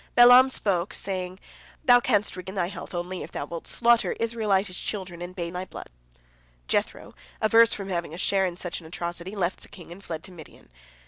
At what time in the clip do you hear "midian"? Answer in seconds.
10.31-10.71